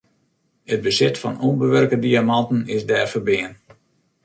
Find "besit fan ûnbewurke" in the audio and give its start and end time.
0.85-1.97